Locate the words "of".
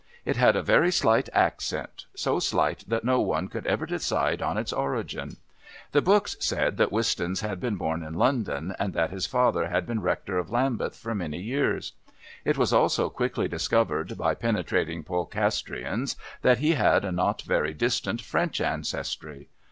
10.39-10.49